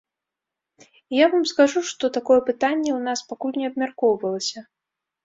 [0.85, 4.65] І я вам скажу, што такое пытанне у нас пакуль не абмяркоўвалася.